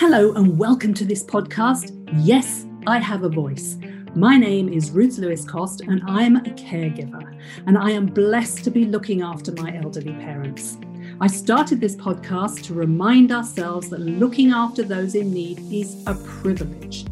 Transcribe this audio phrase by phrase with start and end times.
[0.00, 1.92] Hello, and welcome to this podcast.
[2.24, 3.76] Yes, I have a voice.
[4.14, 8.64] My name is Ruth Lewis Cost, and I am a caregiver, and I am blessed
[8.64, 10.78] to be looking after my elderly parents.
[11.20, 16.14] I started this podcast to remind ourselves that looking after those in need is a
[16.14, 17.04] privilege.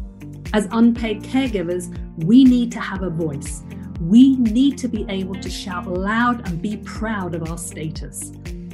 [0.53, 1.95] As unpaid caregivers,
[2.25, 3.61] we need to have a voice.
[4.01, 8.31] We need to be able to shout loud and be proud of our status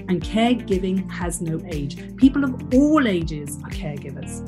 [0.07, 2.15] and caregiving has no age.
[2.17, 4.43] People of all ages are caregivers.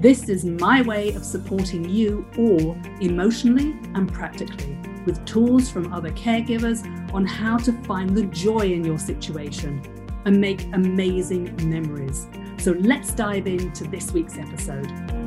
[0.00, 6.10] This is my way of supporting you all emotionally and practically with tools from other
[6.10, 9.80] caregivers on how to find the joy in your situation
[10.24, 12.28] and make amazing memories.
[12.58, 15.21] So let's dive into this week's episode.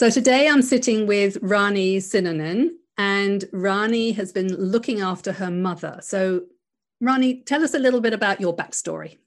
[0.00, 5.98] So today I'm sitting with Rani Sinanan, and Rani has been looking after her mother.
[6.00, 6.44] So,
[7.02, 9.18] Rani, tell us a little bit about your backstory.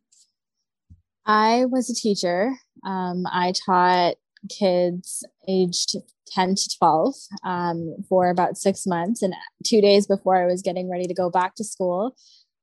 [1.27, 2.55] I was a teacher.
[2.83, 4.15] Um, I taught
[4.49, 5.95] kids aged
[6.29, 7.13] 10 to 12
[7.43, 9.21] um, for about six months.
[9.21, 12.15] And two days before I was getting ready to go back to school,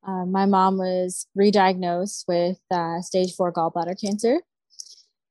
[0.05, 4.41] uh, my mom was re diagnosed with uh, stage four gallbladder cancer.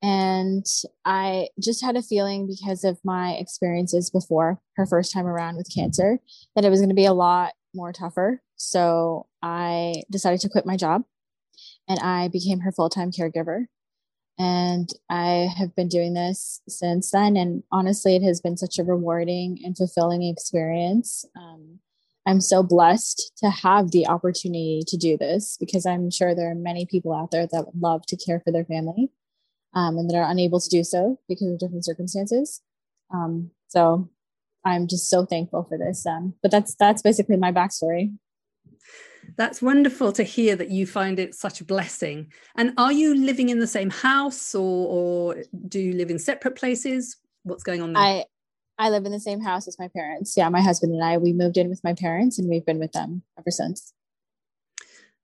[0.01, 0.65] And
[1.03, 5.73] I just had a feeling because of my experiences before her first time around with
[5.73, 6.19] cancer
[6.55, 8.41] that it was going to be a lot more tougher.
[8.55, 11.03] So I decided to quit my job
[11.87, 13.65] and I became her full time caregiver.
[14.37, 17.35] And I have been doing this since then.
[17.35, 21.25] And honestly, it has been such a rewarding and fulfilling experience.
[21.35, 21.79] Um,
[22.25, 26.55] I'm so blessed to have the opportunity to do this because I'm sure there are
[26.55, 29.09] many people out there that would love to care for their family
[29.73, 32.61] um, and that are unable to do so because of different circumstances.
[33.13, 34.09] Um, so
[34.65, 36.05] I'm just so thankful for this.
[36.05, 38.13] Um, but that's that's basically my backstory.
[39.37, 42.31] That's wonderful to hear that you find it such a blessing.
[42.57, 46.55] And are you living in the same house or, or do you live in separate
[46.55, 47.17] places?
[47.43, 48.03] What's going on there?
[48.03, 48.25] I
[48.77, 50.35] I live in the same house as my parents.
[50.35, 52.93] Yeah, my husband and I we moved in with my parents and we've been with
[52.93, 53.93] them ever since.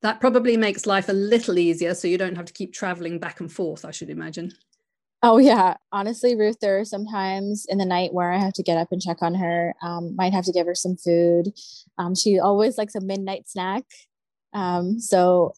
[0.05, 3.39] That probably makes life a little easier so you don't have to keep traveling back
[3.39, 4.53] and forth, I should imagine.
[5.23, 8.77] Oh yeah, honestly, Ruth, there are sometimes in the night where I have to get
[8.77, 9.73] up and check on her.
[9.81, 11.53] Um, might have to give her some food.
[11.97, 13.81] Um, she always likes a midnight snack.
[14.53, 15.53] Um, so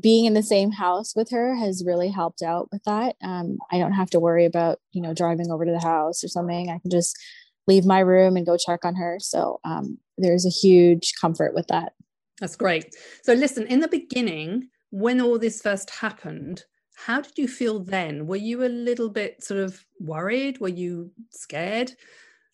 [0.00, 3.16] being in the same house with her has really helped out with that.
[3.22, 6.28] Um, I don't have to worry about you know driving over to the house or
[6.28, 6.70] something.
[6.70, 7.18] I can just
[7.66, 9.18] leave my room and go check on her.
[9.20, 11.92] So um, there's a huge comfort with that.
[12.40, 12.94] That's great.
[13.22, 16.64] So, listen, in the beginning, when all this first happened,
[17.06, 18.26] how did you feel then?
[18.26, 20.60] Were you a little bit sort of worried?
[20.60, 21.92] Were you scared?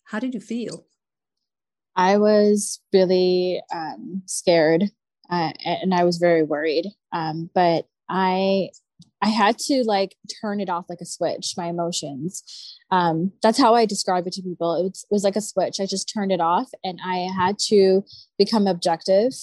[0.05, 0.85] How did you feel?
[1.95, 4.83] I was really um, scared
[5.29, 6.85] uh, and I was very worried.
[7.11, 8.69] Um, but I
[9.21, 12.43] I had to like turn it off like a switch, my emotions.
[12.91, 14.75] Um, that's how I describe it to people.
[14.75, 15.79] It was, it was like a switch.
[15.79, 18.03] I just turned it off and I had to
[18.37, 19.33] become objective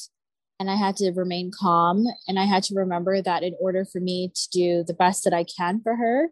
[0.65, 2.07] and I had to remain calm.
[2.27, 5.35] And I had to remember that in order for me to do the best that
[5.35, 6.31] I can for her,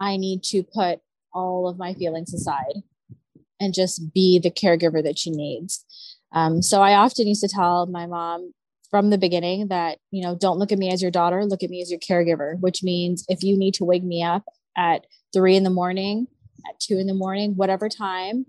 [0.00, 1.00] I need to put
[1.34, 2.82] all of my feelings aside
[3.60, 5.84] and just be the caregiver that she needs.
[6.32, 8.54] Um, so I often used to tell my mom
[8.90, 11.68] from the beginning that, you know, don't look at me as your daughter, look at
[11.68, 14.44] me as your caregiver, which means if you need to wake me up
[14.74, 16.28] at three in the morning,
[16.66, 18.46] at two in the morning, whatever time,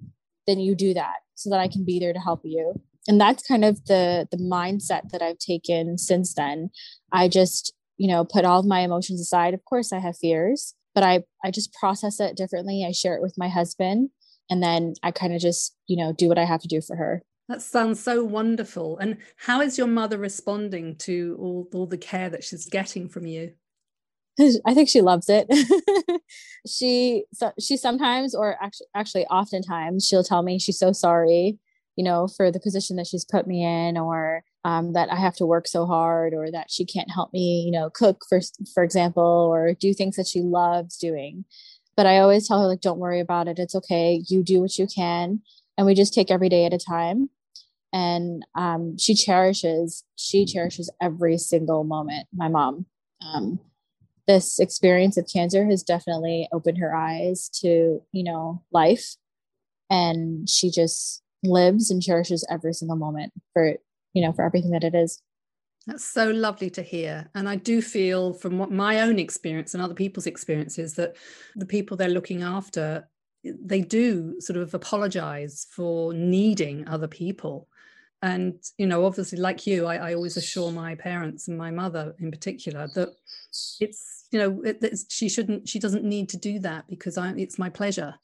[0.48, 3.48] then you do that so that I can be there to help you and that's
[3.48, 6.70] kind of the the mindset that i've taken since then.
[7.12, 9.54] I just you know put all of my emotions aside.
[9.54, 12.84] Of course i have fears but i i just process it differently.
[12.88, 14.10] I share it with my husband
[14.50, 16.96] and then i kind of just you know do what i have to do for
[16.96, 17.22] her.
[17.50, 18.98] That sounds so wonderful.
[18.98, 23.26] And how is your mother responding to all, all the care that she's getting from
[23.26, 23.54] you?
[24.66, 25.48] I think she loves it.
[26.68, 31.58] she so, she sometimes or actually actually oftentimes she'll tell me she's so sorry
[31.98, 35.36] you know, for the position that she's put me in, or um, that I have
[35.38, 38.40] to work so hard, or that she can't help me, you know, cook for
[38.74, 41.44] for example, or do things that she loves doing.
[41.98, 43.60] But I always tell her like, don't worry about it.
[43.60, 44.22] It's okay.
[44.28, 45.42] You do what you can,
[45.78, 47.30] and we just take every day at a time.
[47.92, 52.28] And um, she cherishes she cherishes every single moment.
[52.34, 52.86] My mom.
[53.22, 53.60] Um,
[54.28, 59.16] this experience of cancer has definitely opened her eyes to you know life
[59.90, 63.76] and she just lives and cherishes every single moment for
[64.14, 65.22] you know for everything that it is.
[65.86, 67.30] That's so lovely to hear.
[67.34, 71.16] And i do feel from what my own experience and other people's experiences that
[71.56, 73.08] the people they're looking after
[73.44, 77.70] they do sort of apologize for needing other people.
[78.22, 82.16] And you know obviously like you I, I, always assure my parents and my mother
[82.20, 83.10] in particular that
[83.80, 87.60] it's you know it, she shouldn't she doesn't need to do that because I, it's
[87.60, 88.16] my pleasure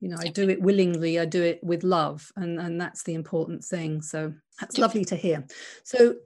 [0.00, 3.14] you know i do it willingly i do it with love and and that's the
[3.14, 4.02] important thing.
[4.02, 5.46] So that's lovely to hear.
[5.84, 6.16] So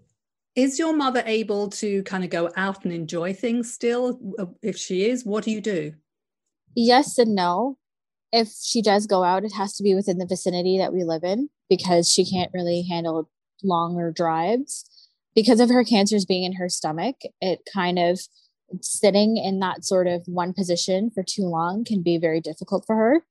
[0.57, 4.77] is your mother able to kind of go out and enjoy things still uh, if
[4.77, 5.25] she is?
[5.25, 5.95] What do you do?
[6.75, 7.79] Yes and no.
[8.33, 11.25] If she does go out it has to be within the vicinity that we live
[11.25, 13.29] in because she can't really handle
[13.63, 14.87] longer drives.
[15.35, 18.21] Because of her cancers being in her stomach it kind of
[18.83, 22.95] sitting in that sort of one position for too long can be very difficult for
[22.95, 23.25] her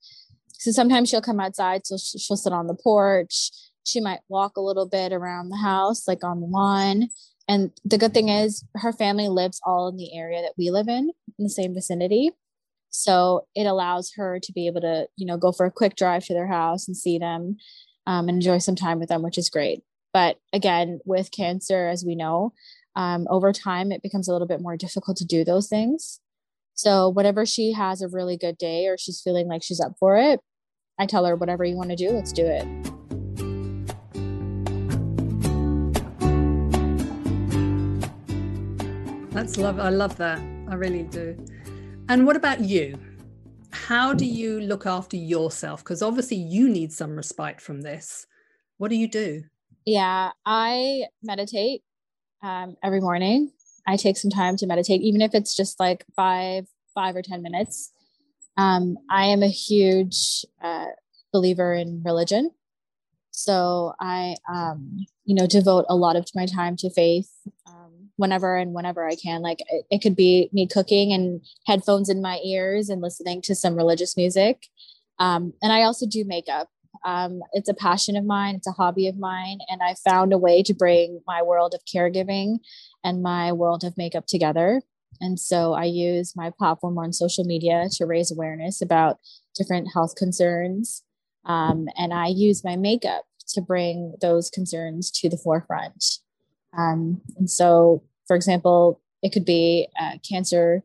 [0.59, 3.49] so sometimes she'll come outside so she'll sit on the porch.
[3.85, 7.07] She might walk a little bit around the house like on the lawn.
[7.47, 10.89] And the good thing is her family lives all in the area that we live
[10.89, 12.31] in in the same vicinity.
[12.89, 16.25] So it allows her to be able to you know go for a quick drive
[16.25, 17.55] to their house and see them
[18.05, 19.81] um, and enjoy some time with them which is great.
[20.11, 22.51] But again with cancer as we know
[22.97, 26.19] um, over time it becomes a little bit more difficult to do those things.
[26.73, 30.17] So whenever she has a really good day or she's feeling like she's up for
[30.17, 30.41] it
[30.99, 32.67] i tell her whatever you want to do let's do it.
[39.31, 40.39] That's love i love that.
[40.67, 41.37] I really do.
[42.09, 42.99] And what about you?
[43.71, 45.83] How do you look after yourself?
[45.83, 48.27] Because obviously you need some respite from this.
[48.77, 49.43] What do you do?
[49.85, 51.83] Yeah i meditate
[52.41, 53.51] um, every morning.
[53.87, 57.41] I take some time to meditate, even if it's just like five, five or 10
[57.41, 57.91] minutes.
[58.57, 60.87] Um, I am a huge uh,
[61.31, 62.51] believer in religion.
[63.31, 67.31] So I, um, you know, devote a lot of my time to faith
[67.67, 69.41] um, whenever and whenever I can.
[69.41, 73.55] Like it, it could be me cooking and headphones in my ears and listening to
[73.55, 74.67] some religious music.
[75.19, 76.69] Um, and I also do makeup.
[77.05, 80.37] Um, it's a passion of mine, it's a hobby of mine, and I found a
[80.37, 82.59] way to bring my world of caregiving
[83.05, 84.81] and my world of makeup together.
[85.21, 89.17] And so I use my platform on social media to raise awareness about
[89.55, 91.03] different health concerns.
[91.45, 96.03] Um, and I use my makeup to bring those concerns to the forefront.
[96.77, 100.83] Um, and so, for example, it could be uh, cancer,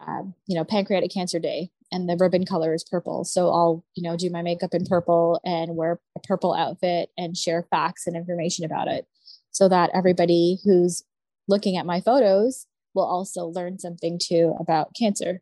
[0.00, 3.22] uh, you know, pancreatic cancer day and the ribbon color is purple.
[3.24, 7.36] So I'll, you know, do my makeup in purple and wear a purple outfit and
[7.36, 9.06] share facts and information about it
[9.50, 11.04] so that everybody who's
[11.46, 15.40] looking at my photos will also learn something too about cancer.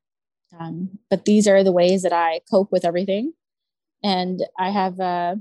[0.58, 3.32] Um, but these are the ways that I cope with everything.
[4.02, 5.36] And I have, a,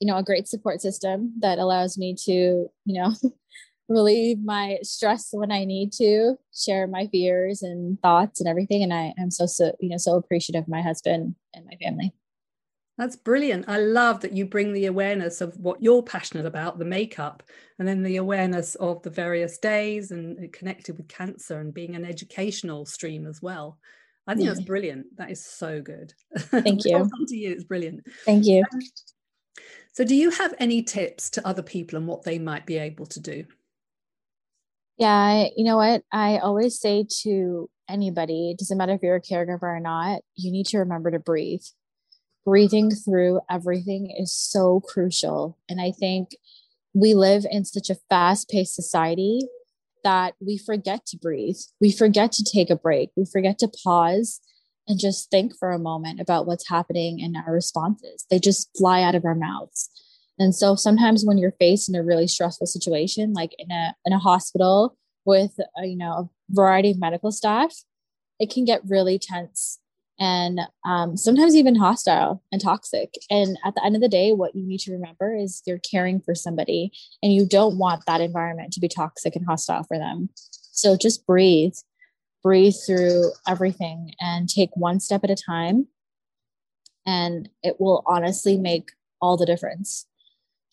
[0.00, 3.14] you know, a great support system that allows me to, you know,
[3.88, 8.82] relieve my stress when I need to, share my fears and thoughts and everything.
[8.82, 12.12] And I am so, so, you know, so appreciative of my husband and my family.
[12.96, 13.68] That's brilliant.
[13.68, 17.42] I love that you bring the awareness of what you're passionate about, the makeup,
[17.78, 22.04] and then the awareness of the various days and connected with cancer and being an
[22.04, 23.78] educational stream as well.
[24.26, 24.54] I think yeah.
[24.54, 25.06] that's brilliant.
[25.16, 26.14] That is so good.
[26.36, 27.10] Thank you.
[27.28, 27.50] to you.
[27.50, 28.06] It's brilliant.
[28.24, 28.62] Thank you.
[28.72, 28.80] Um,
[29.92, 33.06] so, do you have any tips to other people and what they might be able
[33.06, 33.44] to do?
[34.96, 36.02] Yeah, you know what?
[36.12, 40.52] I always say to anybody, it doesn't matter if you're a caregiver or not, you
[40.52, 41.62] need to remember to breathe.
[42.44, 45.58] Breathing through everything is so crucial.
[45.68, 46.36] And I think
[46.94, 49.40] we live in such a fast paced society
[50.04, 51.56] that we forget to breathe.
[51.80, 53.10] We forget to take a break.
[53.16, 54.40] We forget to pause
[54.86, 58.26] and just think for a moment about what's happening in our responses.
[58.30, 59.90] They just fly out of our mouths.
[60.38, 64.12] And so sometimes when you're faced in a really stressful situation, like in a in
[64.12, 67.72] a hospital with a, uh, you know a variety of medical staff,
[68.38, 69.78] it can get really tense
[70.18, 73.14] and um, sometimes even hostile and toxic.
[73.30, 76.20] And at the end of the day, what you need to remember is you're caring
[76.20, 76.92] for somebody,
[77.22, 80.28] and you don't want that environment to be toxic and hostile for them.
[80.72, 81.74] So just breathe,
[82.42, 85.88] breathe through everything, and take one step at a time.
[87.06, 88.90] And it will honestly make
[89.20, 90.06] all the difference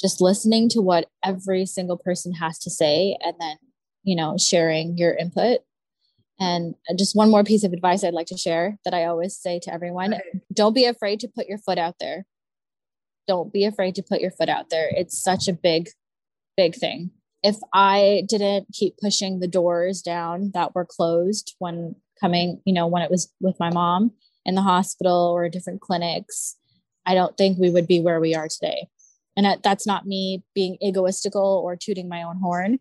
[0.01, 3.55] just listening to what every single person has to say and then
[4.03, 5.59] you know sharing your input
[6.41, 9.59] and just one more piece of advice i'd like to share that i always say
[9.59, 10.15] to everyone
[10.53, 12.25] don't be afraid to put your foot out there.
[13.27, 14.89] Don't be afraid to put your foot out there.
[14.91, 15.89] It's such a big
[16.57, 17.11] big thing.
[17.43, 22.87] If i didn't keep pushing the doors down that were closed when coming you know
[22.87, 24.11] when it was with my mom
[24.45, 26.55] in the hospital or different clinics
[27.07, 28.87] i don't think we would be where we are today.
[29.37, 32.79] And that's not me being egoistical or tooting my own horn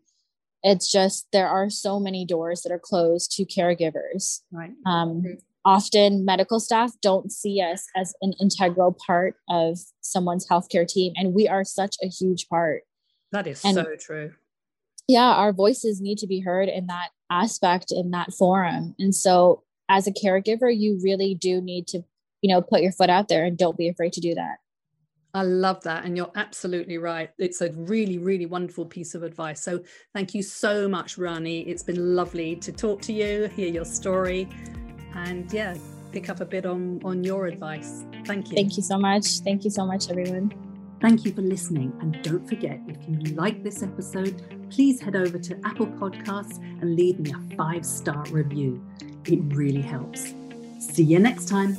[0.63, 5.23] it's just there are so many doors that are closed to caregivers right um,
[5.65, 11.35] often medical staff don't see us as an integral part of someone's healthcare team and
[11.35, 12.83] we are such a huge part
[13.33, 14.33] That is and, so true.
[15.11, 18.95] Yeah, our voices need to be heard in that aspect in that forum.
[18.99, 22.03] And so as a caregiver, you really do need to,
[22.43, 24.59] you know, put your foot out there and don't be afraid to do that.
[25.35, 26.05] I love that.
[26.05, 27.31] And you're absolutely right.
[27.39, 29.61] It's a really, really wonderful piece of advice.
[29.63, 29.81] So
[30.13, 31.61] thank you so much, Rani.
[31.63, 34.49] It's been lovely to talk to you, hear your story,
[35.15, 35.77] and yeah,
[36.13, 38.05] pick up a bit on, on your advice.
[38.25, 38.55] Thank you.
[38.57, 39.39] Thank you so much.
[39.41, 40.53] Thank you so much, everyone.
[41.01, 41.97] Thank you for listening.
[42.01, 46.95] And don't forget, if you like this episode, please head over to Apple Podcasts and
[46.95, 48.85] leave me a five star review.
[49.25, 50.35] It really helps.
[50.79, 51.79] See you next time.